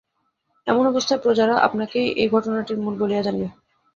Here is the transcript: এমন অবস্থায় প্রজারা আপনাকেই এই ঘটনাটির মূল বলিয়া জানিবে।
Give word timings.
এমন 0.67 0.83
অবস্থায় 0.87 1.21
প্রজারা 1.23 1.55
আপনাকেই 1.59 2.07
এই 2.21 2.27
ঘটনাটির 2.29 2.77
মূল 2.77 2.95
বলিয়া 2.99 3.21
জানিবে। 3.21 3.47